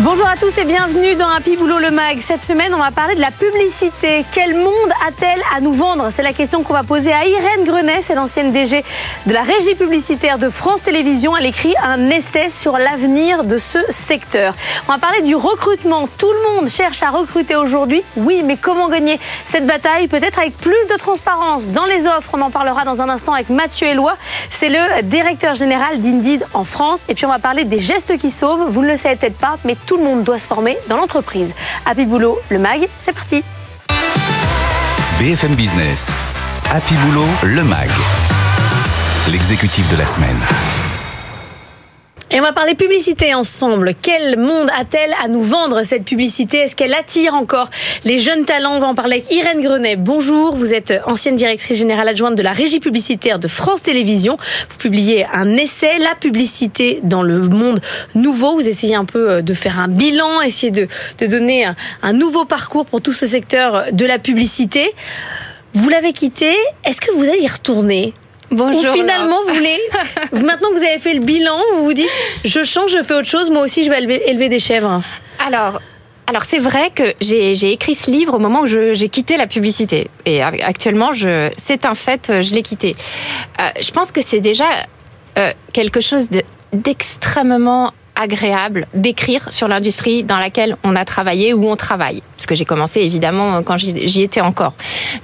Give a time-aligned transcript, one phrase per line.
[0.00, 2.20] Bonjour à tous et bienvenue dans Happy Boulot le Mag.
[2.20, 4.24] Cette semaine, on va parler de la publicité.
[4.32, 6.10] Quel monde a-t-elle à nous vendre?
[6.12, 8.84] C'est la question qu'on va poser à Irène Grenet, c'est l'ancienne DG
[9.26, 11.36] de la régie publicitaire de France Télévisions.
[11.36, 14.54] Elle écrit un essai sur l'avenir de ce secteur.
[14.86, 16.08] On va parler du recrutement.
[16.16, 18.04] Tout le monde cherche à recruter aujourd'hui.
[18.16, 20.06] Oui, mais comment gagner cette bataille?
[20.06, 22.30] Peut-être avec plus de transparence dans les offres.
[22.34, 24.16] On en parlera dans un instant avec Mathieu Eloi.
[24.52, 27.00] C'est le directeur général d'Indeed en France.
[27.08, 28.68] Et puis on va parler des gestes qui sauvent.
[28.70, 31.52] Vous ne le savez peut-être pas, mais tout le monde doit se former dans l'entreprise.
[31.86, 33.42] Happy Boulot, le MAG, c'est parti.
[35.18, 36.12] BFM Business,
[36.70, 37.88] Happy Boulot, le MAG,
[39.28, 40.38] l'exécutif de la semaine.
[42.30, 43.94] Et on va parler publicité ensemble.
[44.02, 46.58] Quel monde a-t-elle à nous vendre cette publicité?
[46.58, 47.70] Est-ce qu'elle attire encore
[48.04, 48.74] les jeunes talents?
[48.76, 49.96] On va en parler avec Irène Grenet.
[49.96, 54.36] Bonjour, vous êtes ancienne directrice générale adjointe de la régie publicitaire de France Télévisions.
[54.68, 57.80] Vous publiez un essai, La publicité dans le monde
[58.14, 58.56] nouveau.
[58.56, 62.12] Vous essayez un peu euh, de faire un bilan, essayer de, de donner un, un
[62.12, 64.92] nouveau parcours pour tout ce secteur de la publicité.
[65.72, 66.52] Vous l'avez quitté,
[66.84, 68.12] est-ce que vous allez y retourner?
[68.50, 68.80] Bonjour.
[68.80, 69.78] Ou finalement, vous voulez,
[70.32, 72.08] maintenant que vous avez fait le bilan, vous vous dites,
[72.44, 75.02] je change, je fais autre chose, moi aussi je vais élever, élever des chèvres.
[75.46, 75.80] Alors,
[76.26, 80.10] alors c'est vrai que j'ai écrit ce livre au moment où j'ai quitté la publicité.
[80.24, 81.10] Et actuellement,
[81.56, 82.96] c'est un fait, je l'ai quitté.
[83.60, 84.68] Euh, je pense que c'est déjà
[85.38, 86.28] euh, quelque chose
[86.72, 92.22] d'extrêmement agréable d'écrire sur l'industrie dans laquelle on a travaillé ou on travaille.
[92.36, 94.74] Parce que j'ai commencé évidemment quand j'y étais encore.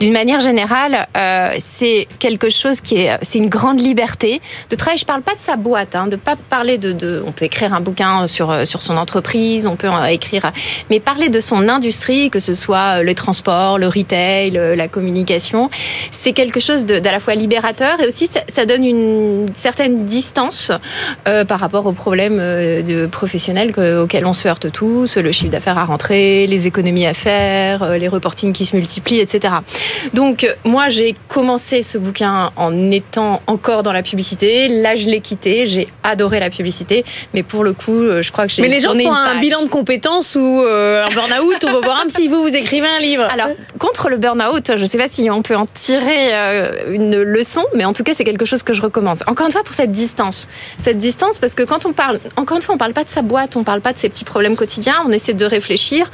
[0.01, 4.98] D'une manière générale, euh, c'est quelque chose qui est, c'est une grande liberté de travailler.
[4.98, 7.75] Je parle pas de sa boîte, hein, de pas parler de, de, on peut écrire
[7.75, 10.53] un bouquin sur sur son entreprise, on peut écrire,
[10.91, 15.70] mais parler de son industrie, que ce soit les transports, le retail, la communication,
[16.11, 20.73] c'est quelque chose d'à la fois libérateur et aussi ça, donne une certaine distance
[21.29, 23.72] euh, par rapport aux problèmes euh, de professionnels
[24.02, 27.98] auxquels on se heurte tous, le chiffre d'affaires à rentrer, les économies à faire, euh,
[27.98, 29.55] les reportings qui se multiplient, etc.
[30.12, 34.68] Donc moi j'ai commencé ce bouquin en étant encore dans la publicité.
[34.68, 38.46] Là je l'ai quitté, j'ai adoré la publicité, mais pour le coup euh, je crois
[38.46, 38.62] que j'ai.
[38.62, 42.02] Mais les gens font un bilan de compétences ou euh, un burn-out, on va voir
[42.05, 43.27] un si vous vous écrivez un livre.
[43.33, 46.33] Alors contre le burn-out, je ne sais pas si on peut en tirer
[46.89, 49.18] une leçon, mais en tout cas c'est quelque chose que je recommande.
[49.27, 52.62] Encore une fois pour cette distance, cette distance parce que quand on parle, encore une
[52.62, 54.96] fois on parle pas de sa boîte, on parle pas de ses petits problèmes quotidiens,
[55.07, 56.11] on essaie de réfléchir.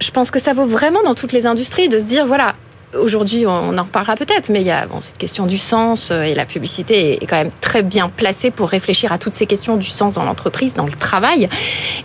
[0.00, 2.54] Je pense que ça vaut vraiment dans toutes les industries de se dire voilà,
[2.98, 6.46] Aujourd'hui, on en reparlera peut-être, mais il y a cette question du sens et la
[6.46, 10.14] publicité est quand même très bien placée pour réfléchir à toutes ces questions du sens
[10.14, 11.50] dans l'entreprise, dans le travail.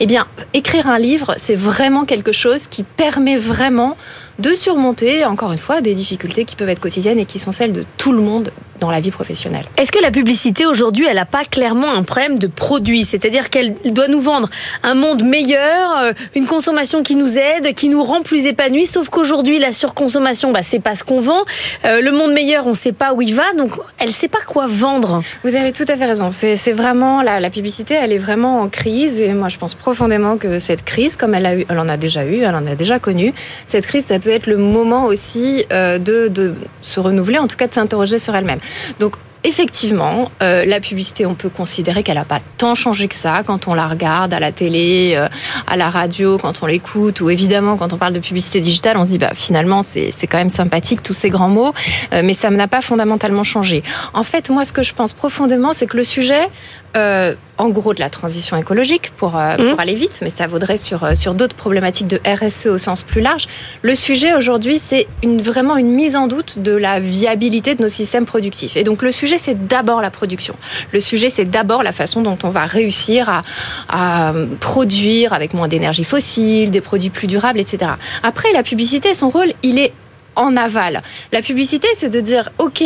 [0.02, 3.96] Eh bien, écrire un livre, c'est vraiment quelque chose qui permet vraiment
[4.40, 7.72] de surmonter, encore une fois, des difficultés qui peuvent être quotidiennes et qui sont celles
[7.72, 8.52] de tout le monde
[8.84, 9.64] dans la vie professionnelle.
[9.78, 13.06] Est-ce que la publicité aujourd'hui, elle n'a pas clairement un problème de produit?
[13.06, 14.50] C'est-à-dire qu'elle doit nous vendre
[14.84, 19.08] un monde meilleur, euh, une consommation qui nous aide, qui nous rend plus épanouis, sauf
[19.08, 21.46] qu'aujourd'hui, la surconsommation, bah, c'est pas ce qu'on vend.
[21.86, 24.28] Euh, le monde meilleur, on ne sait pas où il va, donc elle ne sait
[24.28, 25.24] pas quoi vendre.
[25.46, 26.32] Vous avez tout à fait raison.
[26.32, 30.60] C'est vraiment, la, publicité, elle est vraiment en crise et moi, je pense profondément que
[30.60, 33.00] cette crise, comme elle, a eu, elle en a déjà eu, elle en a déjà
[33.00, 33.34] connu,
[33.66, 37.68] cette crise, ça peut être le moment aussi euh, de se renouveler, en tout cas
[37.68, 38.60] de s'interroger sur elle-même.
[39.00, 43.44] Donc effectivement, euh, la publicité, on peut considérer qu'elle n'a pas tant changé que ça
[43.46, 45.28] quand on la regarde à la télé, euh,
[45.68, 49.04] à la radio, quand on l'écoute, ou évidemment quand on parle de publicité digitale, on
[49.04, 51.74] se dit bah finalement c'est quand même sympathique tous ces grands mots,
[52.14, 53.84] euh, mais ça n'a pas fondamentalement changé.
[54.14, 56.50] En fait, moi, ce que je pense profondément, c'est que le sujet
[56.96, 59.80] euh, en gros de la transition écologique pour, euh, pour mmh.
[59.80, 63.22] aller vite, mais ça vaudrait sur, euh, sur d'autres problématiques de RSE au sens plus
[63.22, 63.48] large.
[63.82, 67.90] Le sujet aujourd'hui, c'est une, vraiment une mise en doute de la viabilité de nos
[67.90, 68.78] systèmes productifs.
[68.78, 70.56] Et donc le sujet, c'est d'abord la production.
[70.92, 73.42] Le sujet, c'est d'abord la façon dont on va réussir à,
[73.90, 77.94] à produire avec moins d'énergie fossile, des produits plus durables, etc.
[78.22, 79.94] Après, la publicité, son rôle, il est
[80.36, 81.02] en aval.
[81.32, 82.84] La publicité, c'est de dire, OK,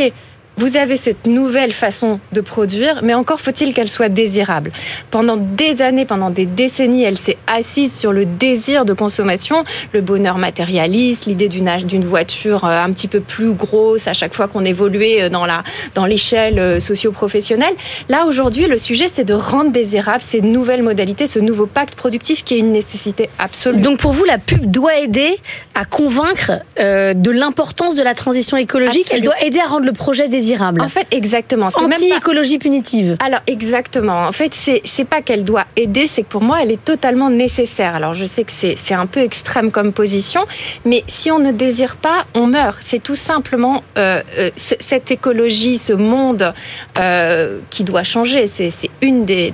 [0.58, 4.72] vous avez cette nouvelle façon de produire, mais encore faut-il qu'elle soit désirable.
[5.12, 9.64] Pendant des années, pendant des décennies, elle s'est assise sur le désir de consommation,
[9.94, 14.34] le bonheur matérialiste, l'idée d'une d'une voiture euh, un petit peu plus grosse à chaque
[14.34, 15.64] fois qu'on évoluait euh, dans la
[15.94, 17.76] dans l'échelle euh, socio-professionnelle.
[18.10, 22.44] Là aujourd'hui, le sujet c'est de rendre désirable ces nouvelles modalités, ce nouveau pacte productif
[22.44, 23.82] qui est une nécessité absolue.
[23.82, 25.38] Donc pour vous, la pub doit aider
[25.76, 29.02] à convaincre euh, de l'importance de la transition écologique.
[29.02, 29.34] Absolument.
[29.36, 30.47] Elle doit aider à rendre le projet désirable
[30.84, 31.70] En fait, exactement.
[31.74, 33.18] Anti-écologie punitive.
[33.20, 34.28] Alors, exactement.
[34.28, 37.96] En fait, c'est, pas qu'elle doit aider, c'est que pour moi, elle est totalement nécessaire.
[37.96, 40.46] Alors, je sais que c'est, un peu extrême comme position,
[40.86, 42.80] mais si on ne désire pas, on meurt.
[42.82, 46.54] C'est tout simplement euh, euh, cette écologie, ce monde
[46.98, 48.48] euh, qui doit changer.
[48.48, 48.72] C'est
[49.02, 49.54] une des,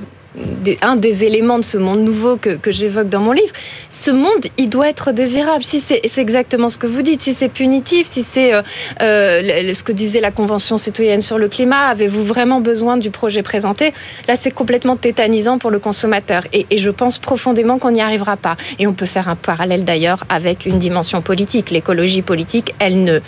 [0.82, 3.54] un des éléments de ce monde nouveau que, que j'évoque dans mon livre,
[3.90, 5.64] ce monde, il doit être désirable.
[5.64, 8.62] Si c'est exactement ce que vous dites, si c'est punitif, si c'est euh,
[9.02, 13.44] euh, ce que disait la Convention citoyenne sur le climat, avez-vous vraiment besoin du projet
[13.44, 13.94] présenté?
[14.28, 16.44] Là, c'est complètement tétanisant pour le consommateur.
[16.54, 18.58] Et, je pense profondément qu'on n'y arrivera pas.
[18.80, 21.72] Et on peut faire un parallèle d'ailleurs avec une dimension politique.
[21.72, 23.20] L'écologie politique, elle ne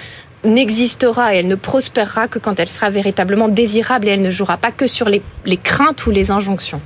[0.44, 4.58] n'existera et elle ne prospérera que quand elle sera véritablement désirable et elle ne jouera
[4.58, 5.22] pas que sur les
[5.58, 6.82] craintes ou les injonctions.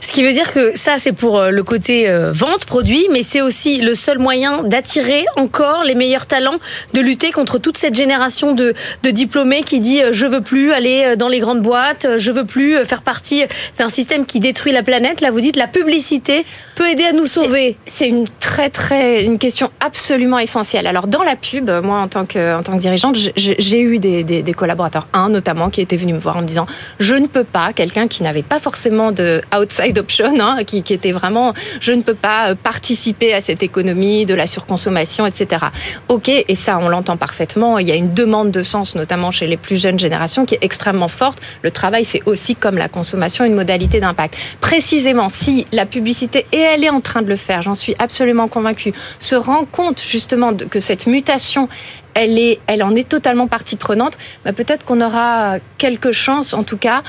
[0.00, 3.22] Ce qui veut dire que ça, c'est pour euh, le côté euh, vente, produit, mais
[3.22, 6.58] c'est aussi le seul moyen d'attirer encore les meilleurs talents,
[6.94, 10.72] de lutter contre toute cette génération de, de diplômés qui dit euh, je veux plus
[10.72, 13.44] aller dans les grandes boîtes, je veux plus faire partie
[13.78, 15.20] d'un système qui détruit la planète.
[15.20, 16.44] Là, vous dites la publicité
[16.74, 17.76] peut aider à nous sauver.
[17.86, 20.86] C'est une très très une question absolument essentielle.
[20.86, 24.24] Alors dans la pub, moi en tant que en tant que dirigeante, j'ai eu des,
[24.24, 26.66] des, des collaborateurs, un notamment qui était venu me voir en me disant
[27.00, 31.12] je ne peux pas, quelqu'un qui n'avait pas forcément de outside option, hein, qui, était
[31.12, 35.66] vraiment je ne peux pas euh, participer à cette économie de la surconsommation, etc.
[36.08, 37.78] Ok, et ça on l'entend parfaitement.
[37.78, 40.62] Il y a une demande de sens, notamment chez les plus jeunes générations, qui est
[40.62, 41.38] extrêmement forte.
[41.62, 44.36] Le travail, c'est aussi comme la consommation une modalité d'impact.
[44.60, 48.48] Précisément, si la publicité, et elle est en train de le faire, j'en suis absolument
[48.48, 51.68] convaincue, se rend compte justement que cette mutation
[52.14, 57.02] elle en est totalement partie prenante, bah peut-être qu'on aura quelques chances, en tout cas,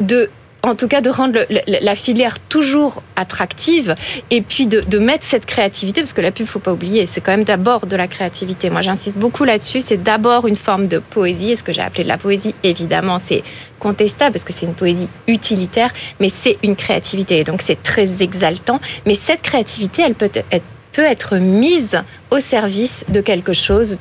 [0.00, 0.30] de
[0.66, 3.94] en tout cas de rendre la filière toujours attractive
[4.30, 7.30] et puis de, mettre cette créativité, parce que la pub, faut pas oublier, c'est quand
[7.30, 8.70] même d'abord de la créativité.
[8.70, 9.80] Moi, j'insiste beaucoup là-dessus.
[9.80, 11.54] C'est d'abord une forme de poésie.
[11.54, 13.44] Ce que j'ai appelé de la poésie, évidemment, c'est
[13.78, 17.44] contestable parce que c'est une poésie utilitaire, mais c'est une créativité.
[17.44, 18.80] Donc, c'est très exaltant.
[19.06, 23.98] Mais cette créativité, elle peut être, peut être mise au service de quelque chose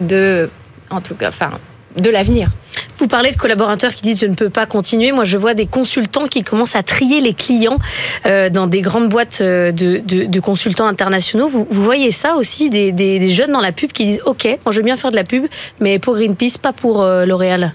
[0.00, 0.48] de,
[0.90, 1.58] en tout cas, enfin,
[1.96, 2.50] de l'avenir.
[2.98, 5.12] Vous parlez de collaborateurs qui disent je ne peux pas continuer.
[5.12, 7.78] Moi, je vois des consultants qui commencent à trier les clients
[8.26, 11.48] euh, dans des grandes boîtes euh, de, consultants internationaux.
[11.48, 14.84] Vous, voyez ça aussi, des, jeunes dans la pub qui disent OK, moi je veux
[14.84, 15.46] bien faire de la pub,
[15.80, 17.72] mais pour Greenpeace, pas pour euh, L'Oréal.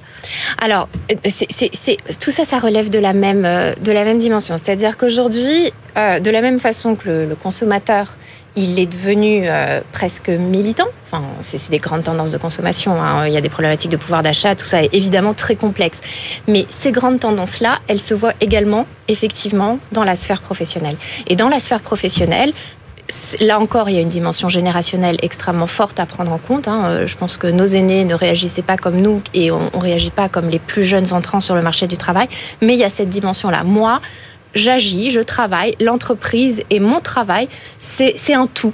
[0.61, 0.89] Alors,
[2.19, 4.57] tout ça, ça relève de la même, de la même dimension.
[4.57, 8.17] C'est-à-dire qu'aujourd'hui, de la même façon que le consommateur
[8.55, 10.87] il est devenu euh, presque militant.
[11.11, 13.01] Enfin, c'est des grandes tendances de consommation.
[13.01, 13.27] Hein.
[13.27, 16.01] Il y a des problématiques de pouvoir d'achat, tout ça est évidemment très complexe.
[16.47, 20.97] Mais ces grandes tendances-là, elles se voient également, effectivement, dans la sphère professionnelle.
[21.27, 22.53] Et dans la sphère professionnelle,
[23.39, 26.67] là encore, il y a une dimension générationnelle extrêmement forte à prendre en compte.
[26.67, 26.85] Hein.
[26.85, 30.11] Euh, je pense que nos aînés ne réagissaient pas comme nous et on ne réagit
[30.11, 32.27] pas comme les plus jeunes entrants sur le marché du travail.
[32.61, 33.63] Mais il y a cette dimension-là.
[33.63, 34.01] Moi,
[34.55, 37.47] j'agis, je travaille, l'entreprise et mon travail,
[37.79, 38.73] c'est un tout.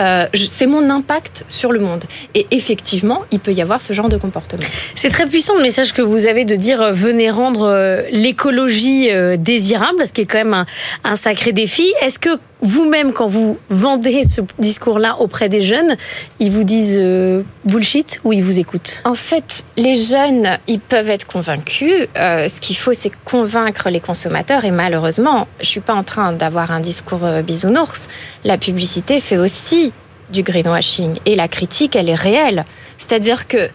[0.00, 2.04] Euh, c'est mon impact sur le monde.
[2.34, 4.66] Et effectivement, il peut y avoir ce genre de comportement.
[4.96, 9.10] C'est très puissant le message que vous avez de dire euh, venez rendre euh, l'écologie
[9.38, 10.66] désirable, ce qui est quand même un,
[11.04, 11.94] un sacré défi.
[12.02, 12.30] Est-ce que
[12.64, 15.96] vous-même, quand vous vendez ce discours-là auprès des jeunes,
[16.40, 19.02] ils vous disent euh, bullshit ou ils vous écoutent?
[19.04, 22.08] En fait, les jeunes, ils peuvent être convaincus.
[22.16, 24.64] Euh, ce qu'il faut, c'est convaincre les consommateurs.
[24.64, 28.08] Et malheureusement, je suis pas en train d'avoir un discours euh, bisounours.
[28.44, 29.92] La publicité fait aussi
[30.30, 31.18] du greenwashing.
[31.26, 32.64] Et la critique, elle est réelle.
[32.96, 33.68] C'est-à-dire que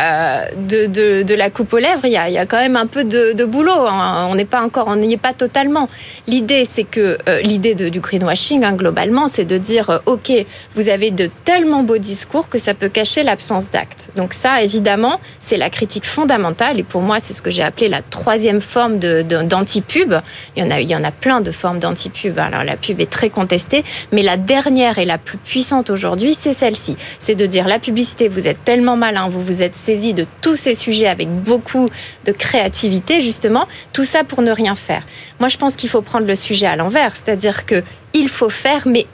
[0.00, 3.86] euh, de, la coupe aux lèvres, il y a, quand même un peu de, boulot.
[3.86, 4.26] Hein.
[4.30, 5.88] On n'est pas encore, on n'y est pas totalement.
[6.26, 10.32] L'idée, c'est que euh, l'idée du greenwashing, hein, globalement, c'est de dire, euh, ok,
[10.74, 14.08] vous avez de tellement beaux discours que ça peut cacher l'absence d'actes.
[14.16, 16.78] Donc ça, évidemment, c'est la critique fondamentale.
[16.78, 20.14] Et pour moi, c'est ce que j'ai appelé la troisième forme d'anti-pub.
[20.56, 22.38] Il y en a, il y en a plein de formes d'anti-pub.
[22.38, 26.52] Alors la pub est très contestée, mais la dernière et la plus puissante aujourd'hui, c'est
[26.52, 26.96] celle-ci.
[27.18, 30.56] C'est de dire la publicité, vous êtes tellement malin, vous vous êtes saisie de tous
[30.56, 31.88] ces sujets avec beaucoup
[32.24, 35.04] de créativité, justement, tout ça pour ne rien faire.
[35.40, 38.82] Moi, je pense qu'il faut prendre le sujet à l'envers, c'est-à-dire que il faut faire,
[38.86, 39.06] mais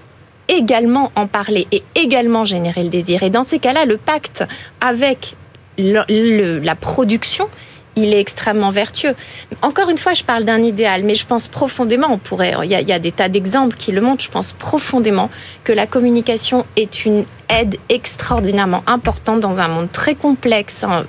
[0.48, 3.22] également en parler et également générer le désir.
[3.22, 4.44] Et dans ces cas-là, le pacte
[4.80, 5.34] avec
[5.78, 7.48] la production,
[7.96, 9.14] il est extrêmement vertueux.
[9.60, 12.92] Encore une fois, je parle d'un idéal, mais je pense profondément, on pourrait, il y
[12.92, 15.30] a, des tas d'exemples qui le montrent, je pense profondément
[15.64, 21.04] que la communication est une aide extraordinairement importante dans un monde très complexe, hein,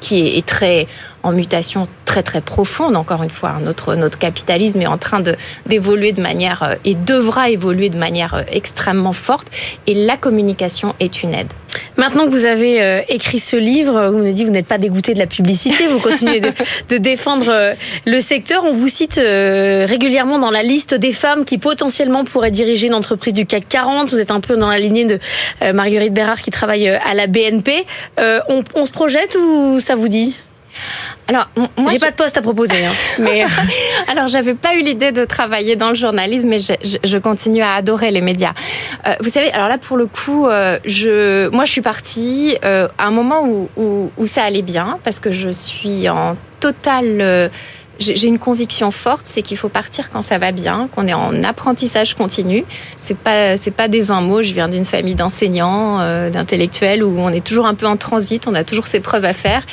[0.00, 0.86] qui est très
[1.24, 2.96] en mutation très très profonde.
[2.96, 5.20] Encore une fois, notre, notre capitalisme est en train
[5.66, 9.48] d'évoluer de, de, manière euh, et devra évoluer de manière euh, extrêmement forte.
[9.86, 11.48] Et la communication est une aide.
[11.96, 14.78] Maintenant que vous avez euh, écrit ce livre, vous m'avez dit que vous n'êtes pas
[14.78, 16.52] dégoûté de la publicité, vous continuez de,
[16.90, 17.74] de défendre
[18.06, 18.64] le secteur.
[18.64, 23.32] On vous cite régulièrement dans la liste des femmes qui potentiellement pourraient diriger une entreprise
[23.32, 24.10] du CAC 40.
[24.10, 25.18] Vous êtes un peu dans la lignée de
[25.72, 27.86] Marguerite Bérard qui travaille à la BNP.
[28.18, 30.34] On, on se projette ou ça vous dit?
[31.26, 32.84] Alors, moi, j'ai pas de poste à proposer.
[32.84, 33.44] Hein, mais
[34.08, 37.74] alors, j'avais pas eu l'idée de travailler dans le journalisme, mais je, je, continue à
[37.74, 38.52] adorer les médias.
[39.06, 42.88] Euh, vous savez, alors là, pour le coup, euh, je, moi, je suis partie euh,
[42.98, 47.50] à un moment où, où, où, ça allait bien, parce que je suis en totale
[47.98, 51.42] j'ai une conviction forte, c'est qu'il faut partir quand ça va bien, qu'on est en
[51.42, 52.64] apprentissage continu.
[52.96, 54.42] C'est pas c'est pas des 20 mots.
[54.42, 58.46] Je viens d'une famille d'enseignants, euh, d'intellectuels où on est toujours un peu en transit,
[58.48, 59.64] on a toujours ses preuves à faire.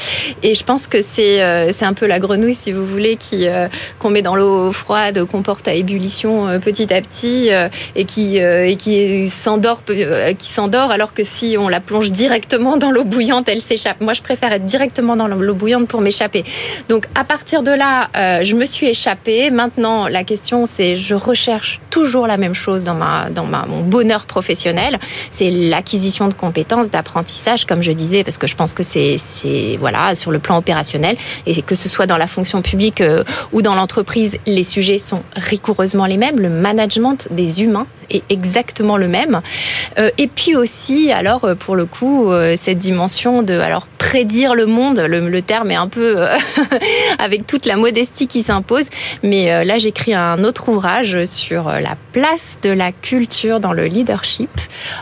[0.43, 3.47] Et je pense que c'est euh, c'est un peu la grenouille, si vous voulez, qui
[3.47, 3.67] euh,
[3.99, 7.49] qu'on met dans l'eau froide, qu'on porte à ébullition petit à petit
[7.95, 9.83] et qui et qui s'endort
[10.37, 14.01] qui s'endort alors que si on la plonge directement dans l'eau bouillante, elle s'échappe.
[14.01, 16.45] Moi, je préfère être directement dans l'eau bouillante pour m'échapper.
[16.89, 19.49] Donc à partir de là euh, je me suis échappée.
[19.49, 24.25] Maintenant, la question, c'est je recherche toujours la même chose dans ma dans mon bonheur
[24.25, 24.99] professionnel.
[25.31, 29.77] C'est l'acquisition de compétences, d'apprentissage, comme je disais, parce que je pense que c'est c'est
[29.79, 31.15] voilà sur le plan opérationnel
[31.45, 35.23] et que ce soit dans la fonction publique euh, ou dans l'entreprise, les sujets sont
[35.35, 36.39] rigoureusement les mêmes.
[36.39, 39.41] Le management des humains est exactement le même.
[39.99, 44.99] Euh, et puis aussi, alors pour le coup, cette dimension de alors prédire le monde,
[44.99, 46.25] le, le terme est un peu
[47.19, 48.85] avec toute la modestie qui s'impose.
[49.23, 53.73] Mais euh, là, j'écris un autre ouvrage sur euh, la place de la culture dans
[53.73, 54.49] le leadership.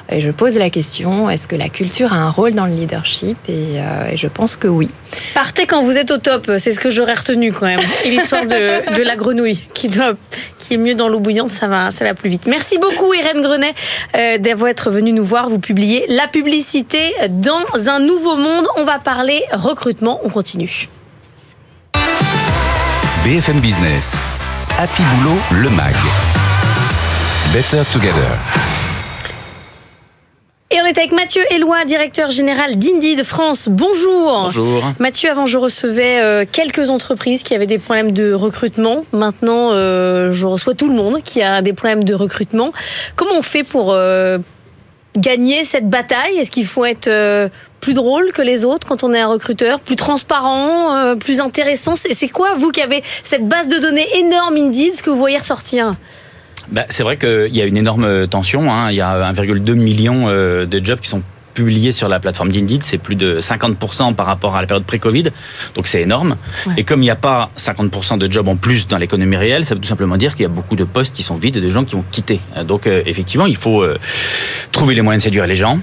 [0.09, 3.37] Et je pose la question, est-ce que la culture a un rôle dans le leadership?
[3.47, 4.89] Et, euh, je pense que oui.
[5.33, 7.79] Partez quand vous êtes au top, c'est ce que j'aurais retenu quand même.
[8.05, 10.13] Et l'histoire de, de, la grenouille qui, doit,
[10.57, 12.45] qui est mieux dans l'eau bouillante, ça va, ça va plus vite.
[12.47, 13.73] Merci beaucoup Irène Grenet
[14.39, 15.49] d'avoir être venue nous voir.
[15.49, 18.67] Vous publiez La publicité dans un nouveau monde.
[18.77, 20.19] On va parler recrutement.
[20.23, 20.89] On continue.
[23.25, 24.15] BFM Business.
[24.77, 25.93] Happy Boulot, le MAG.
[27.51, 28.38] Better Together.
[30.71, 33.67] Et on est avec Mathieu Éloi, directeur général d'Indeed France.
[33.69, 34.43] Bonjour.
[34.43, 34.93] Bonjour.
[34.99, 39.03] Mathieu, avant je recevais euh, quelques entreprises qui avaient des problèmes de recrutement.
[39.11, 42.71] Maintenant, euh, je reçois tout le monde qui a des problèmes de recrutement.
[43.17, 44.38] Comment on fait pour euh,
[45.17, 46.38] gagner cette bataille?
[46.38, 47.09] Est-ce qu'il faut être
[47.79, 51.93] plus drôle que les autres quand on est un recruteur, plus transparent, euh, plus intéressant
[51.95, 55.38] C'est quoi, vous qui avez cette base de données énorme Indeed, ce que vous voyez
[55.38, 55.95] ressortir?
[56.69, 58.71] Bah, C'est vrai qu'il y a une énorme tension.
[58.71, 58.91] Hein.
[58.91, 61.24] Il y a 1,2 million euh, de jobs qui sont
[61.55, 65.25] publiés sur la plateforme d'Indeed, c'est plus de 50% par rapport à la période pré-Covid,
[65.75, 66.38] donc c'est énorme.
[66.77, 69.74] Et comme il n'y a pas 50% de jobs en plus dans l'économie réelle, ça
[69.74, 71.69] veut tout simplement dire qu'il y a beaucoup de postes qui sont vides et de
[71.69, 72.39] gens qui ont quitté.
[72.65, 73.83] Donc euh, effectivement, il faut
[74.71, 75.79] trouver les moyens de séduire les gens,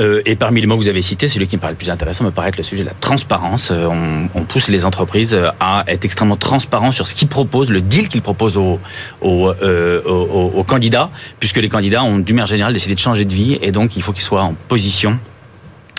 [0.00, 1.90] euh, et parmi les mots que vous avez cités, celui qui me paraît le plus
[1.90, 3.70] intéressant me paraît être le sujet de la transparence.
[3.70, 3.88] Euh,
[4.34, 8.08] on, pousse les entreprises euh, à être extrêmement transparents sur ce qu'ils proposent, le deal
[8.08, 8.78] qu'ils proposent aux,
[9.22, 13.72] aux, candidats, puisque les candidats ont du manière générale décidé de changer de vie, et
[13.72, 15.18] donc il faut qu'ils soient en position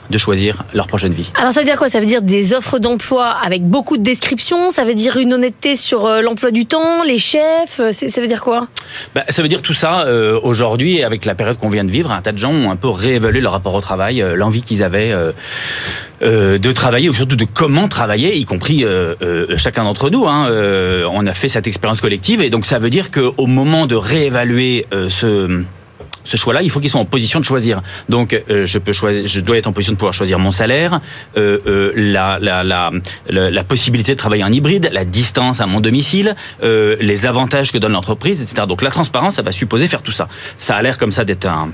[0.10, 1.32] de choisir leur prochaine vie.
[1.40, 1.90] Alors ça veut dire quoi?
[1.90, 5.76] Ça veut dire des offres d'emploi avec beaucoup de descriptions, ça veut dire une honnêteté
[5.76, 8.68] sur euh, l'emploi du temps, les chefs, euh, ça veut dire quoi?
[9.16, 12.12] Bah, Ça veut dire tout ça euh, aujourd'hui, avec la période qu'on vient de vivre,
[12.12, 15.14] un tas de gens ont un peu réévalué leur rapport au travail, l'envie qu'ils avaient
[16.22, 18.86] de travailler, ou surtout de comment travailler, y compris
[19.58, 20.28] chacun d'entre nous.
[20.28, 20.50] Hein,
[21.12, 24.86] on a fait cette expérience collective, et donc ça veut dire qu'au moment de réévaluer
[25.10, 25.64] ce
[26.28, 27.82] ce choix-là, il faut qu'ils soient en position de choisir.
[28.10, 31.00] Donc, euh, je peux choisir, je dois être en position de pouvoir choisir mon salaire,
[31.38, 32.92] euh, euh, la, la, la,
[33.30, 37.94] la, possibilité de travailler en hybride, la distance à mon domicile, les avantages que donne
[37.94, 38.68] l'entreprise, etc.
[38.68, 40.28] Donc, la transparence, ça va supposer faire tout ça.
[40.58, 41.72] Ça a l'air comme ça d'être un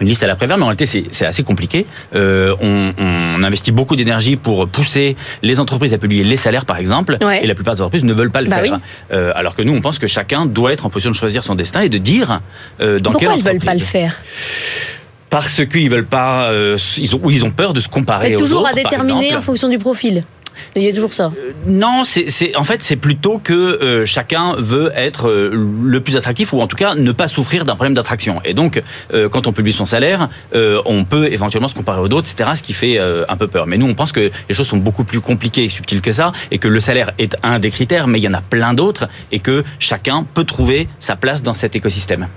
[0.00, 1.86] une liste à la prévère, mais en réalité c'est assez compliqué.
[2.14, 6.76] Euh, on, on, investit beaucoup d'énergie pour pousser les entreprises à publier les salaires, par
[6.78, 8.80] exemple, et la plupart des entreprises ne veulent pas le bah faire.
[9.12, 11.54] Euh, alors que nous, on pense que chacun doit être en position de choisir son
[11.54, 12.40] destin et de dire
[12.80, 14.16] euh, dans Pourquoi quelle ils veulent pas le faire?
[15.30, 18.30] Parce qu'ils veulent pas, euh, ils ont, ou ils ont peur de se comparer.
[18.30, 20.24] C'est toujours aux à déterminer en fonction du profil.
[20.76, 21.32] Il y a toujours ça.
[21.36, 25.50] Euh, non, c'est en fait c'est plutôt que euh, chacun veut être euh,
[25.82, 28.40] le plus attractif ou en tout cas ne pas souffrir d'un problème d'attraction.
[28.44, 28.82] Et donc
[29.32, 32.50] quand on publie son salaire, on peut éventuellement se comparer aux autres, etc.
[32.56, 33.66] Ce qui fait un peu peur.
[33.66, 36.32] Mais nous on pense que les choses sont beaucoup plus compliquées et subtiles que ça
[36.50, 39.08] et que le salaire est un des critères, mais il y en a plein d'autres
[39.32, 42.28] et que chacun peut trouver sa place dans cet écosystème.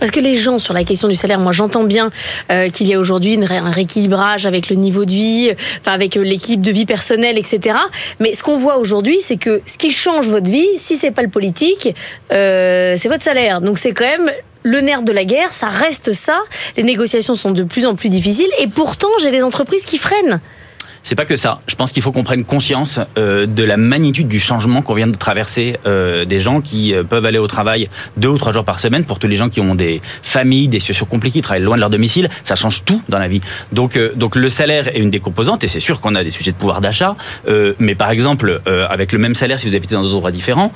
[0.00, 2.10] Parce que les gens, sur la question du salaire, moi j'entends bien
[2.50, 6.22] euh, qu'il y a aujourd'hui un rééquilibrage avec le niveau de vie, enfin avec euh,
[6.22, 7.76] l'équilibre de vie personnelle, etc.
[8.18, 11.22] Mais ce qu'on voit aujourd'hui, c'est que ce qui change votre vie, si c'est pas
[11.22, 11.94] le politique,
[12.32, 13.60] euh, c'est votre salaire.
[13.60, 16.40] Donc c'est quand même le nerf de la guerre, ça reste ça.
[16.78, 20.40] Les négociations sont de plus en plus difficiles et pourtant j'ai des entreprises qui freinent.
[21.02, 21.60] C'est pas que ça.
[21.66, 25.06] Je pense qu'il faut qu'on prenne conscience euh, de la magnitude du changement qu'on vient
[25.06, 25.78] de traverser.
[25.86, 29.04] Euh, des gens qui euh, peuvent aller au travail deux ou trois jours par semaine.
[29.04, 31.90] Pour tous les gens qui ont des familles, des situations compliquées, travaillent loin de leur
[31.90, 33.40] domicile, ça change tout dans la vie.
[33.72, 35.64] Donc, donc le salaire est une des composantes.
[35.64, 37.16] Et c'est sûr qu'on a des sujets de pouvoir d'achat.
[37.78, 40.72] mais par exemple, avec le même salaire, si vous habitez dans deux endroits différents,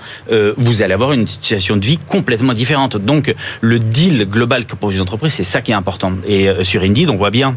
[0.57, 2.97] vous allez avoir une situation de vie complètement différente.
[2.97, 6.13] Donc le deal global que proposent les entreprises, c'est ça qui est important.
[6.27, 7.57] Et sur Indeed, on voit bien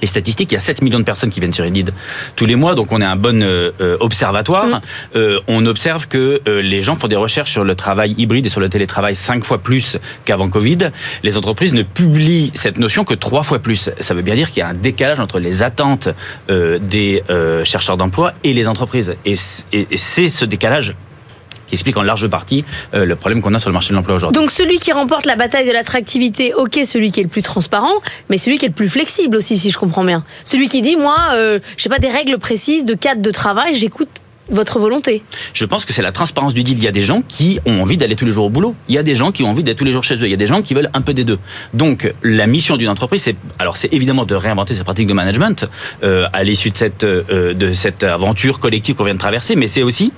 [0.00, 1.92] les statistiques, il y a 7 millions de personnes qui viennent sur Indeed
[2.36, 4.66] tous les mois, donc on est un bon euh, euh, observatoire.
[4.66, 4.80] Mm.
[5.16, 8.60] Euh, on observe que les gens font des recherches sur le travail hybride et sur
[8.60, 10.90] le télétravail 5 fois plus qu'avant Covid.
[11.22, 13.90] Les entreprises ne publient cette notion que 3 fois plus.
[14.00, 16.08] Ça veut bien dire qu'il y a un décalage entre les attentes
[16.48, 17.22] des
[17.64, 19.14] chercheurs d'emploi et les entreprises.
[19.24, 20.94] Et c'est ce décalage
[21.68, 24.16] qui explique en large partie euh, le problème qu'on a sur le marché de l'emploi
[24.16, 24.40] aujourd'hui.
[24.40, 27.94] Donc celui qui remporte la bataille de l'attractivité, ok, celui qui est le plus transparent,
[28.30, 30.24] mais celui qui est le plus flexible aussi, si je comprends bien.
[30.44, 34.08] Celui qui dit, moi, euh, j'ai pas des règles précises de cadre de travail, j'écoute
[34.50, 35.22] votre volonté
[35.52, 36.78] Je pense que c'est la transparence du deal.
[36.78, 38.74] Il y a des gens qui ont envie d'aller tous les jours au boulot.
[38.88, 40.24] Il y a des gens qui ont envie d'être tous les jours chez eux.
[40.24, 41.38] Il y a des gens qui veulent un peu des deux.
[41.74, 45.66] Donc la mission d'une entreprise, c'est alors c'est évidemment de réinventer ses pratiques de management
[46.02, 49.66] euh, à l'issue de cette euh, de cette aventure collective qu'on vient de traverser, mais
[49.66, 50.12] c'est aussi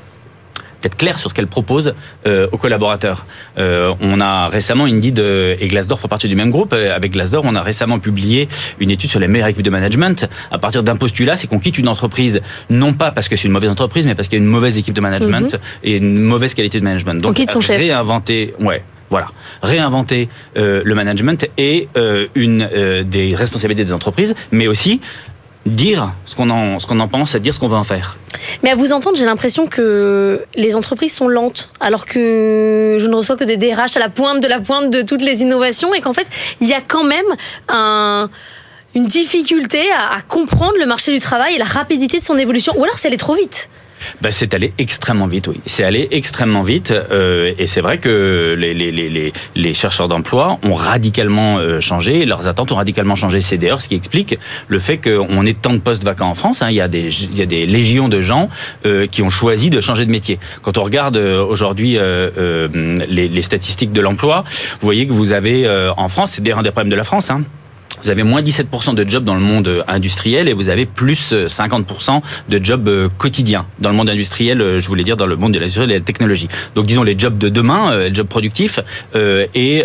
[0.84, 1.94] être clair sur ce qu'elle propose
[2.26, 3.26] euh, aux collaborateurs.
[3.58, 6.72] Euh, on a récemment, Indeed et Glassdoor font partie du même groupe.
[6.72, 10.28] Euh, avec Glassdoor, on a récemment publié une étude sur les meilleures équipes de management.
[10.50, 13.52] À partir d'un postulat, c'est qu'on quitte une entreprise, non pas parce que c'est une
[13.52, 15.60] mauvaise entreprise, mais parce qu'il y a une mauvaise équipe de management mhm.
[15.84, 17.20] et une mauvaise qualité de management.
[17.20, 19.26] Donc, on quitte son réinventer, ouais, voilà,
[19.60, 25.00] réinventer euh, le management est euh, une euh, des responsabilités des entreprises, mais aussi
[25.66, 28.16] dire ce qu'on en, en pense, c'est dire ce qu'on veut en faire.
[28.62, 33.14] Mais à vous entendre, j'ai l'impression que les entreprises sont lentes, alors que je ne
[33.14, 36.00] reçois que des DRH à la pointe de la pointe de toutes les innovations, et
[36.00, 36.26] qu'en fait,
[36.60, 37.26] il y a quand même
[37.68, 38.30] un,
[38.94, 42.72] une difficulté à, à comprendre le marché du travail et la rapidité de son évolution,
[42.78, 43.68] ou alors c'est aller trop vite
[44.20, 45.60] ben, C'est allé extrêmement vite, oui.
[45.66, 46.92] C'est allé extrêmement vite.
[47.12, 52.24] Euh, et c'est vrai que les, les, les, les chercheurs d'emploi ont radicalement euh, changé,
[52.24, 53.40] leurs attentes ont radicalement changé.
[53.40, 54.38] C'est d'ailleurs ce qui explique
[54.68, 56.62] le fait qu'on ait tant de postes vacants en France.
[56.62, 56.68] Hein.
[56.70, 58.48] Il, y a des, il y a des légions de gens
[58.86, 60.38] euh, qui ont choisi de changer de métier.
[60.62, 62.68] Quand on regarde euh, aujourd'hui euh,
[63.08, 64.44] les, les, statistiques de l'emploi,
[64.80, 67.42] vous voyez que vous avez en France, c'est un des problèmes de la France, hein,
[68.02, 71.32] vous avez moins 17% de jobs dans le monde euh, industriel et vous avez plus
[71.32, 75.36] 50% euh, de jobs euh, quotidiens dans le monde industriel, je voulais dire dans le
[75.36, 76.48] monde de l'industrie et de la technologie.
[76.74, 78.80] Donc disons les jobs de demain, les jobs productifs,
[79.54, 79.84] et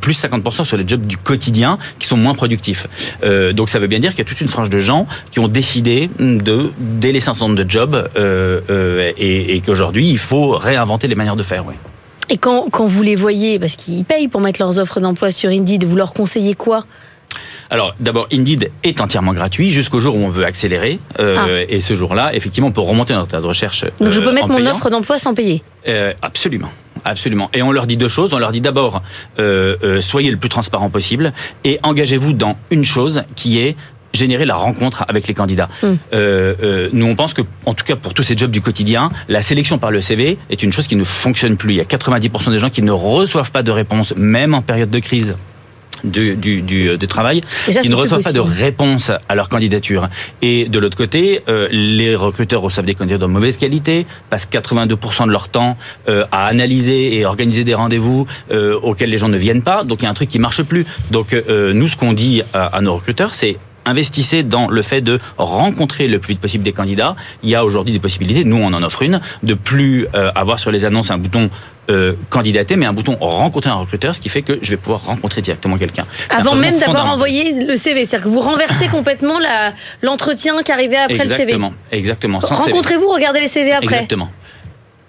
[0.00, 2.86] plus 50% sur les jobs du quotidien qui sont moins productifs.
[3.52, 5.48] donc ça veut bien dire qu'il y a toute une frange de gens qui ont
[5.48, 8.08] décidé de délaisser un certain nombre de jobs
[9.18, 11.64] et, et qu'aujourd'hui il faut réinventer les manières de faire.
[11.66, 11.74] Oui.
[12.30, 15.50] Et quand, quand vous les voyez, parce qu'ils payent pour mettre leurs offres d'emploi sur
[15.50, 16.86] Indeed, vous leur conseillez quoi?
[17.70, 21.00] Alors d'abord, Indeed est entièrement gratuit jusqu'au jour où on veut accélérer.
[21.20, 21.64] Euh, ah.
[21.68, 23.84] Et ce jour-là, effectivement, on peut remonter notre tas de recherche.
[24.00, 25.62] Donc je peux euh, mettre mon offre d'emploi sans payer?
[25.88, 26.70] Euh, Absolument.
[27.04, 27.50] Absolument.
[27.54, 28.34] Et on leur dit deux choses.
[28.34, 29.02] On leur dit d'abord,
[30.00, 31.32] soyez le plus transparent possible
[31.64, 33.76] et engagez-vous dans une chose qui est
[34.12, 35.68] générer la rencontre avec les candidats.
[35.82, 35.94] Hmm.
[36.12, 39.10] Euh, euh, nous, on pense que, en tout cas pour tous ces jobs du quotidien,
[39.28, 41.72] la sélection par le CV est une chose qui ne fonctionne plus.
[41.72, 44.90] Il y a 90% des gens qui ne reçoivent pas de réponse, même en période
[44.90, 45.34] de crise.
[46.02, 50.08] Du, du, du, de travail, qui ne reçoivent pas de réponse à leur candidature.
[50.40, 55.26] Et de l'autre côté, euh, les recruteurs reçoivent des candidats de mauvaise qualité, passent 82%
[55.26, 55.76] de leur temps
[56.08, 59.84] euh, à analyser et organiser des rendez-vous euh, auxquels les gens ne viennent pas.
[59.84, 60.86] Donc il y a un truc qui marche plus.
[61.10, 65.00] Donc euh, nous, ce qu'on dit à, à nos recruteurs, c'est investissez dans le fait
[65.00, 67.16] de rencontrer le plus vite possible des candidats.
[67.42, 70.58] Il y a aujourd'hui des possibilités, nous on en offre une, de plus euh, avoir
[70.58, 71.50] sur les annonces un bouton
[71.90, 75.04] euh, candidater, mais un bouton rencontrer un recruteur, ce qui fait que je vais pouvoir
[75.04, 76.06] rencontrer directement quelqu'un.
[76.28, 79.38] Avant même d'avoir envoyé le CV, c'est-à-dire que vous renversez complètement
[80.02, 81.42] l'entretien qui arrivait après le CV.
[81.42, 82.38] Exactement, exactement.
[82.38, 83.96] Rencontrez-vous, regardez les CV après.
[83.96, 84.30] Exactement.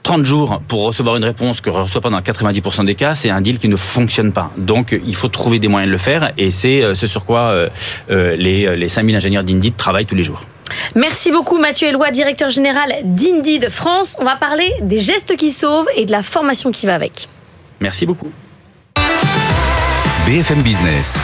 [0.03, 3.29] 30 jours pour recevoir une réponse que ne reçoit pas dans 90% des cas, c'est
[3.29, 4.51] un deal qui ne fonctionne pas.
[4.57, 7.41] Donc il faut trouver des moyens de le faire et c'est euh, ce sur quoi
[7.41, 7.69] euh,
[8.11, 10.41] euh, les, les 5000 ingénieurs d'Indeed travaillent tous les jours.
[10.95, 14.15] Merci beaucoup Mathieu Eloi, directeur général d'Indeed France.
[14.19, 17.27] On va parler des gestes qui sauvent et de la formation qui va avec.
[17.79, 18.31] Merci beaucoup.
[20.25, 21.19] BFM Business,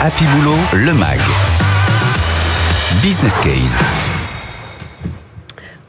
[0.00, 1.18] Happy Boulot, le MAG.
[3.02, 4.13] Business Case.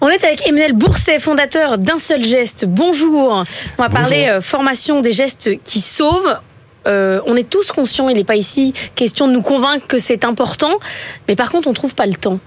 [0.02, 2.66] On est avec Emmanuel Bourset, fondateur d'un seul geste.
[2.66, 3.44] Bonjour.
[3.78, 6.38] On va parler euh, formation des gestes qui sauvent.
[6.88, 10.24] Euh, on est tous conscients, il n'est pas ici question de nous convaincre que c'est
[10.24, 10.78] important,
[11.28, 12.38] mais par contre on trouve pas le temps.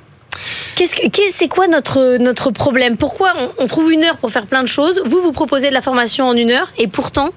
[0.77, 2.97] Qu'est-ce que, c'est quoi notre, notre problème?
[2.97, 5.03] Pourquoi on, on, trouve une heure pour faire plein de choses?
[5.05, 7.31] Vous, vous proposez de la formation en une heure et pourtant,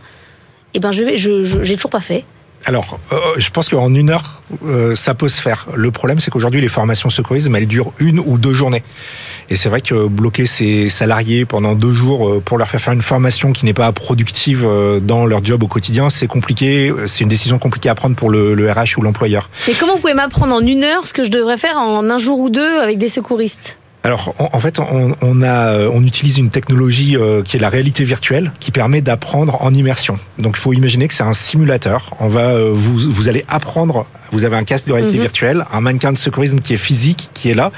[0.75, 2.23] eh ben je vais, je, je- j'ai toujours pas fait.
[2.65, 5.67] Alors, euh, je pense qu'en une heure, euh, ça peut se faire.
[5.75, 8.83] Le problème, c'est qu'aujourd'hui, les formations secourisme, elles durent une ou deux journées.
[9.49, 12.93] Et c'est vrai que bloquer ses salariés pendant deux jours euh, pour leur faire faire
[12.93, 14.67] une formation qui n'est pas productive
[15.01, 16.93] dans leur job au quotidien, c'est compliqué.
[17.07, 19.49] C'est une décision compliquée à prendre pour le, le RH ou l'employeur.
[19.67, 22.17] Mais comment vous pouvez m'apprendre en une heure ce que je devrais faire en un
[22.19, 23.77] jour ou deux avec des secouristes?
[24.03, 27.59] Alors, en, en fait, on, on a, euh, on utilise une technologie euh, qui est
[27.59, 30.17] la réalité virtuelle, qui permet d'apprendre en immersion.
[30.39, 32.15] Donc, il faut imaginer que c'est un simulateur.
[32.19, 34.07] On va, euh, vous, vous allez apprendre.
[34.31, 35.21] Vous avez un casque de réalité Mhm.
[35.23, 37.71] virtuelle, un mannequin de secourisme qui est physique, qui est là,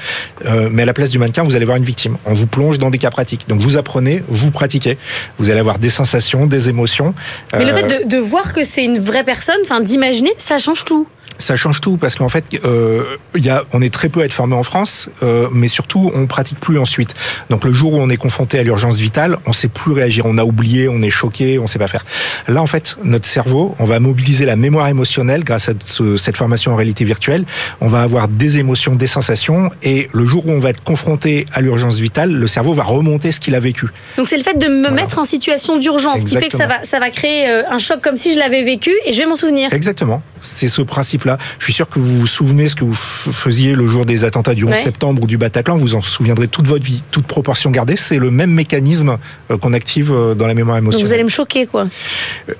[0.44, 2.16] euh, mais à la place du mannequin, vous allez voir une victime.
[2.26, 3.46] On vous plonge dans des cas pratiques.
[3.48, 4.98] Donc, vous apprenez, vous pratiquez.
[5.38, 7.14] Vous allez avoir des sensations, des émotions.
[7.56, 10.58] Mais le Euh, fait de, de voir que c'est une vraie personne, enfin d'imaginer, ça
[10.58, 11.06] change tout.
[11.40, 14.32] Ça change tout parce qu'en fait, euh, y a, on est très peu à être
[14.32, 17.12] formé en France, euh, mais surtout on pratique plus ensuite.
[17.50, 20.38] Donc le jour où on est confronté à l'urgence vitale, on sait plus réagir, on
[20.38, 22.04] a oublié, on est choqué, on sait pas faire.
[22.46, 26.36] Là en fait, notre cerveau, on va mobiliser la mémoire émotionnelle grâce à ce- cette
[26.36, 27.44] formation en réalité virtuelle.
[27.80, 31.46] On va avoir des émotions, des sensations, et le jour où on va être confronté
[31.52, 33.86] à l'urgence vitale, le cerveau va remonter ce qu'il a vécu.
[34.16, 35.02] Donc c'est le fait de me Voilà.
[35.02, 38.00] mettre en situation d'urgence qui fait que ça va, ça va créer euh, un choc
[38.00, 39.72] comme si je l'avais vécu et je vais m'en souvenir.
[39.72, 40.22] Exactement.
[40.40, 41.38] C'est ce principe-là.
[41.58, 44.54] Je suis sûr que vous vous souvenez ce que vous faisiez le jour des attentats
[44.54, 44.76] du 11 Ouais.
[44.82, 45.76] septembre ou du Bataclan.
[45.76, 47.96] Vous en souviendrez toute votre vie, toute proportion gardée.
[47.96, 49.16] C'est le même mécanisme
[49.50, 51.06] euh, qu'on active euh, dans la mémoire Donc émotionnelle.
[51.06, 51.86] vous allez me choquer quoi.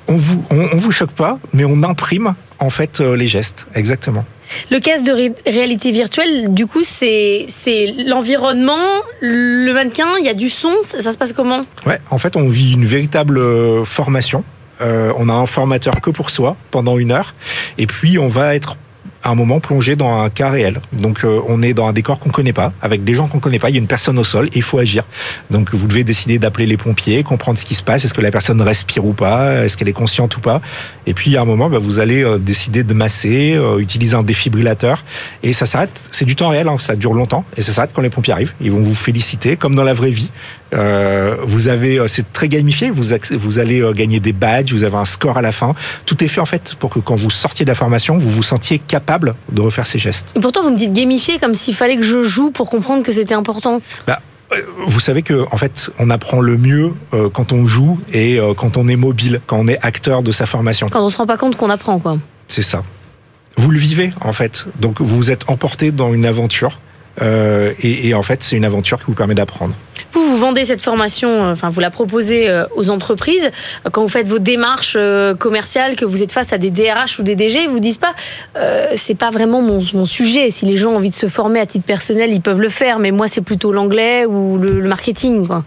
[0.08, 3.66] On vous, on, on vous choque pas, mais on imprime en fait euh, les gestes.
[3.74, 4.24] Exactement.
[4.70, 7.46] Le casque de ré- réalité virtuelle, du coup, c'est
[8.06, 8.86] l'environnement,
[9.20, 11.62] le mannequin, il y a du son, ça, ça se passe comment?
[11.86, 12.00] Ouais.
[12.10, 14.44] En fait, on vit une véritable euh, formation.
[14.80, 17.34] Euh, on a un formateur que pour soi pendant une heure,
[17.78, 18.76] et puis on va être
[19.30, 20.80] un moment plongé dans un cas réel.
[20.92, 23.58] Donc euh, on est dans un décor qu'on connaît pas, avec des gens qu'on connaît
[23.58, 23.70] pas.
[23.70, 25.04] Il y a une personne au sol il faut agir.
[25.50, 28.04] Donc vous devez décider d'appeler les pompiers, comprendre ce qui se passe.
[28.04, 30.60] Est-ce que la personne respire ou pas Est-ce qu'elle est consciente ou pas
[31.06, 34.22] Et puis à un moment, bah, vous allez euh, décider de masser, euh, utiliser un
[34.22, 35.04] défibrillateur,
[35.42, 36.00] et ça s'arrête.
[36.10, 38.54] C'est du temps réel, hein, ça dure longtemps, et ça s'arrête quand les pompiers arrivent.
[38.60, 40.30] Ils vont vous féliciter, comme dans la vraie vie.
[40.74, 42.90] Euh, vous avez, euh, c'est très gamifié.
[42.90, 45.74] Vous, allez euh, gagner des badges, vous avez un score à la fin.
[46.06, 48.42] Tout est fait en fait pour que quand vous sortiez de la formation, vous vous
[48.42, 50.26] sentiez capable de refaire ces gestes.
[50.36, 53.12] Et pourtant, vous me dites gamifier comme s'il fallait que je joue pour comprendre que
[53.12, 53.80] c'était important.
[54.08, 54.14] Euh,
[54.86, 58.52] Vous savez que en fait, on apprend le mieux euh, quand on joue et euh,
[58.54, 60.86] quand on est mobile, quand on est acteur de sa formation.
[60.90, 62.18] Quand on se rend pas compte qu'on apprend quoi.
[62.48, 62.82] C'est ça.
[63.56, 64.66] Vous le vivez en fait.
[64.80, 66.80] Donc vous vous êtes emporté dans une aventure.
[67.22, 69.74] euh, et, et en fait, c'est une aventure qui vous permet d'apprendre.
[70.12, 73.50] Vous vendez cette formation, euh, enfin, vous la proposez euh, aux entreprises.
[73.92, 77.22] Quand vous faites vos démarches euh, commerciales, que vous êtes face à des DRH ou
[77.22, 78.14] des DG, ils vous disent pas,
[78.56, 80.50] euh, c'est pas vraiment mon, mon sujet.
[80.50, 82.98] Si les gens ont envie de se former à titre personnel, ils peuvent le faire.
[82.98, 85.64] Mais moi, c'est plutôt l'anglais ou le, le marketing, quoi.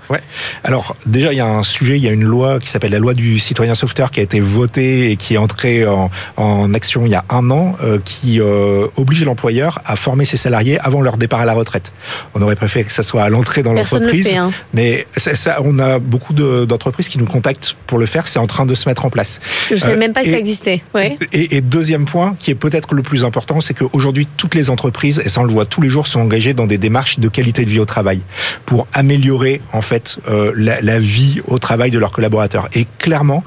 [0.64, 3.00] Alors déjà, il y a un sujet, il y a une loi qui s'appelle la
[3.00, 7.06] loi du citoyen sauveteur qui a été votée et qui est entrée en, en action
[7.06, 11.02] il y a un an, euh, qui euh, oblige l'employeur à former ses salariés avant
[11.02, 11.92] leur départ à la retraite.
[12.36, 14.38] On aurait préféré que ça soit à l'entrée dans le l'entreprise, fait.
[14.38, 14.52] Hein.
[14.74, 18.28] Mais ça, ça, on a beaucoup de- d'entreprises qui nous contactent pour le faire.
[18.28, 19.40] C'est en train de se mettre en place.
[19.70, 20.82] Je savais Euh, même pas que ça existait.
[20.94, 21.18] Ouais.
[21.34, 25.22] Et, et deuxième point, qui est peut-être le plus important, c'est qu'aujourd'hui, toutes les entreprises,
[25.24, 27.64] et ça on le voit tous les jours, sont engagées dans des démarches de qualité
[27.66, 28.22] de vie au travail
[28.66, 32.68] pour améliorer en fait euh, la, la vie au travail de leurs collaborateurs.
[32.74, 33.44] Et clairement,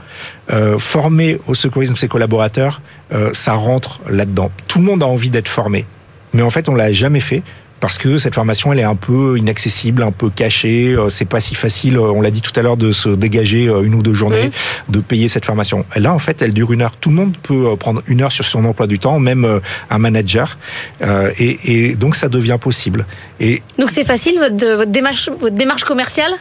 [0.52, 2.80] euh, former au secourisme ses collaborateurs,
[3.12, 4.50] euh, ça rentre là-dedans.
[4.68, 5.85] Tout le monde a envie d'être formé,
[6.33, 7.42] mais en fait, on l'a jamais fait.
[7.81, 10.95] Parce que cette formation, elle est un peu inaccessible, un peu cachée.
[10.95, 13.69] euh, C'est pas si facile, euh, on l'a dit tout à l'heure, de se dégager
[13.69, 14.51] euh, une ou deux journées
[14.88, 15.85] de payer cette formation.
[15.97, 16.97] Là, en fait, elle dure une heure.
[16.97, 20.59] Tout le monde peut prendre une heure sur son emploi du temps, même un manager.
[21.38, 23.07] Et, et donc, ça devient possible.
[23.40, 26.33] Et Donc c'est facile votre, votre démarche, votre démarche commerciale?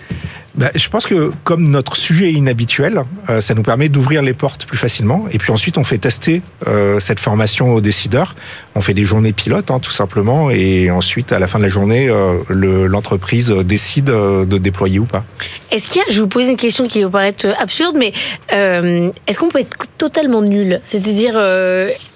[0.55, 4.33] Bah, je pense que comme notre sujet est inhabituel, euh, ça nous permet d'ouvrir les
[4.33, 5.25] portes plus facilement.
[5.31, 8.35] Et puis ensuite, on fait tester euh, cette formation aux décideurs.
[8.75, 10.49] On fait des journées pilotes, hein, tout simplement.
[10.49, 15.05] Et ensuite, à la fin de la journée, euh, le- l'entreprise décide de déployer ou
[15.05, 15.23] pas.
[15.71, 18.13] Est-ce qu'il y a, je vous poser une question qui va paraître absurde, mais
[18.51, 20.81] est-ce qu'on peut être totalement nul?
[20.85, 21.33] C'est-à-dire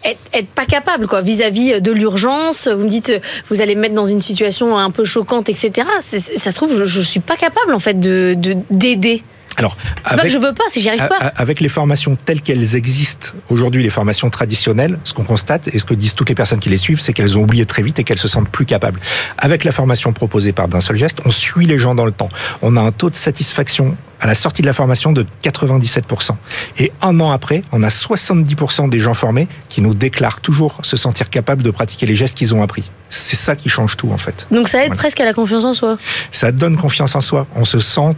[0.05, 2.67] être, être pas capable, quoi, vis-à-vis de l'urgence.
[2.67, 3.11] Vous me dites,
[3.49, 5.87] vous allez me mettre dans une situation un peu choquante, etc.
[6.01, 6.19] Ça
[6.51, 8.35] se trouve, je, je suis pas capable en fait de-
[8.69, 9.23] d'aider.
[9.57, 9.75] Alors,
[10.23, 11.31] que je veux pas, que j'y arrive pas.
[11.35, 15.85] Avec les formations telles qu'elles existent aujourd'hui, les formations traditionnelles, ce qu'on constate et ce
[15.85, 18.03] que disent toutes les personnes qui les suivent, c'est qu'elles ont oublié très vite et
[18.03, 18.99] qu'elles se sentent plus capables.
[19.37, 22.29] Avec la formation proposée par d'un seul geste, on suit les gens dans le temps.
[22.61, 26.31] On a un taux de satisfaction à la sortie de la formation de 97%.
[26.79, 30.95] Et un an après, on a 70% des gens formés qui nous déclarent toujours se
[30.95, 32.89] sentir capables de pratiquer les gestes qu'ils ont appris.
[33.09, 34.47] C'est ça qui change tout en fait.
[34.49, 34.99] Donc ça aide Voilà.
[34.99, 35.97] presque à la confiance en soi.
[36.31, 37.47] Ça donne confiance en soi.
[37.55, 38.15] On se sent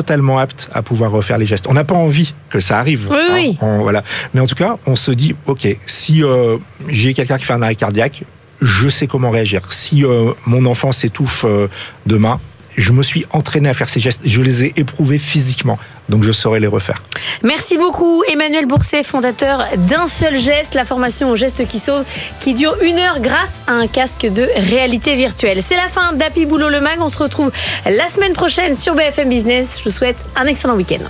[0.00, 1.66] totalement apte à pouvoir refaire les gestes.
[1.68, 3.08] On n'a pas envie que ça arrive.
[3.10, 3.58] Oui, oui.
[3.62, 4.04] On- voilà.
[4.34, 7.62] Mais en tout cas, on se dit, ok, si euh, j'ai quelqu'un qui fait un
[7.62, 8.24] arrêt cardiaque,
[8.60, 9.72] je sais comment réagir.
[9.72, 11.68] Si euh, mon enfant s'étouffe euh,
[12.04, 12.38] demain,
[12.76, 16.32] je me suis entraîné à faire ces gestes, je les ai éprouvés physiquement, donc je
[16.32, 17.02] saurais les refaire.
[17.42, 22.04] Merci beaucoup Emmanuel Bourset, fondateur d'un seul geste, la formation au geste qui sauve,
[22.40, 25.62] qui dure une heure grâce à un casque de réalité virtuelle.
[25.62, 27.00] C'est la fin d'Happy Boulot le Mag.
[27.00, 27.50] On se retrouve
[27.84, 29.78] la semaine prochaine sur BFM Business.
[29.78, 31.04] Je vous souhaite un excellent week-end.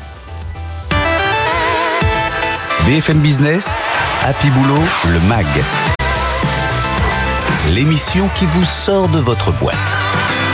[2.87, 3.81] BFM Business,
[4.23, 5.47] Happy Boulot, le MAG.
[7.75, 10.46] L'émission qui vous sort de votre boîte.